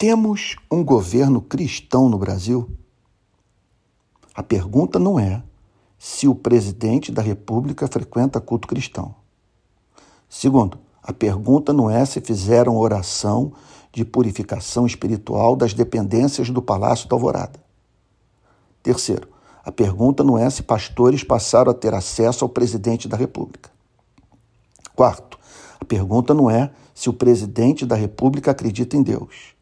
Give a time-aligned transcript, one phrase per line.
[0.00, 2.70] Temos um governo cristão no Brasil?
[4.34, 5.42] A pergunta não é
[5.98, 9.14] se o presidente da República frequenta culto cristão.
[10.26, 13.52] Segundo, a pergunta não é se fizeram oração
[13.92, 17.62] de purificação espiritual das dependências do Palácio da Alvorada.
[18.82, 19.28] Terceiro,
[19.62, 23.70] a pergunta não é se pastores passaram a ter acesso ao presidente da República.
[24.96, 25.38] Quarto,
[25.78, 29.59] a pergunta não é se o presidente da República acredita em Deus.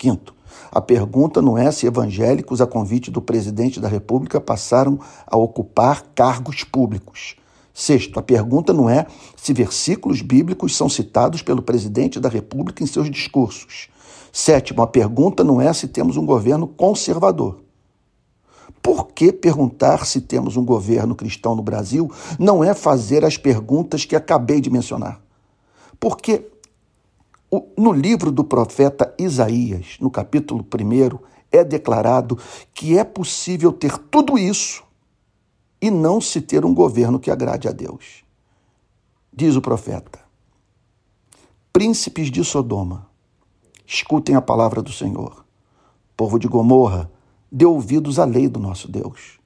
[0.00, 0.34] Quinto,
[0.72, 6.06] a pergunta não é se evangélicos, a convite do presidente da República, passaram a ocupar
[6.14, 7.36] cargos públicos.
[7.74, 9.06] Sexto, a pergunta não é
[9.36, 13.90] se versículos bíblicos são citados pelo presidente da República em seus discursos.
[14.32, 17.60] Sétimo, a pergunta não é se temos um governo conservador.
[18.82, 24.06] Por que perguntar se temos um governo cristão no Brasil não é fazer as perguntas
[24.06, 25.20] que acabei de mencionar?
[25.98, 26.46] Porque
[27.76, 31.18] no livro do profeta Isaías, no capítulo 1,
[31.50, 32.38] é declarado
[32.72, 34.84] que é possível ter tudo isso
[35.80, 38.22] e não se ter um governo que agrade a Deus.
[39.32, 40.20] Diz o profeta:
[41.72, 43.08] Príncipes de Sodoma,
[43.86, 45.44] escutem a palavra do Senhor.
[46.16, 47.10] Povo de Gomorra,
[47.50, 49.40] dê ouvidos à lei do nosso Deus.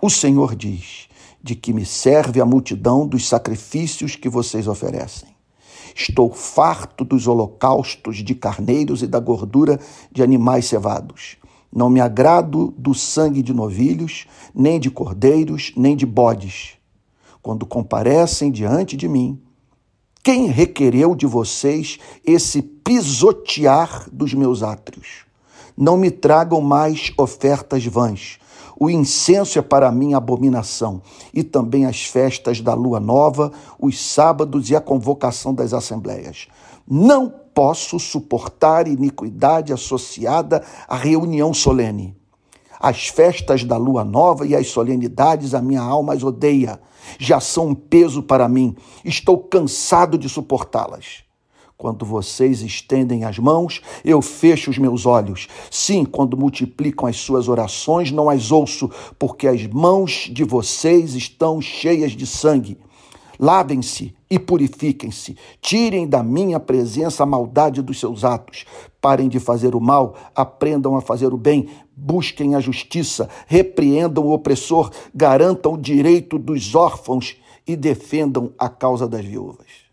[0.00, 1.08] O Senhor diz:
[1.42, 5.35] De que me serve a multidão dos sacrifícios que vocês oferecem?
[5.98, 9.80] Estou farto dos holocaustos de carneiros e da gordura
[10.12, 11.38] de animais cevados.
[11.74, 16.74] Não me agrado do sangue de novilhos, nem de cordeiros, nem de bodes.
[17.40, 19.40] Quando comparecem diante de mim,
[20.22, 25.24] quem requereu de vocês esse pisotear dos meus átrios?
[25.74, 28.38] Não me tragam mais ofertas vãs,
[28.78, 31.00] o incenso é para mim abominação,
[31.32, 36.46] e também as festas da lua nova, os sábados e a convocação das assembleias.
[36.86, 42.14] Não posso suportar iniquidade associada à reunião solene.
[42.78, 46.78] As festas da lua nova e as solenidades a minha alma as odeia.
[47.18, 48.76] Já são um peso para mim.
[49.02, 51.25] Estou cansado de suportá-las.
[51.78, 55.46] Quando vocês estendem as mãos, eu fecho os meus olhos.
[55.70, 61.60] Sim, quando multiplicam as suas orações, não as ouço, porque as mãos de vocês estão
[61.60, 62.78] cheias de sangue.
[63.38, 65.36] Lavem-se e purifiquem-se.
[65.60, 68.64] Tirem da minha presença a maldade dos seus atos.
[68.98, 74.32] Parem de fazer o mal, aprendam a fazer o bem, busquem a justiça, repreendam o
[74.32, 77.36] opressor, garantam o direito dos órfãos
[77.66, 79.85] e defendam a causa das viúvas.